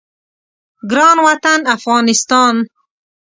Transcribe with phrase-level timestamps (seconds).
[0.91, 2.55] ګران وطن افغانستان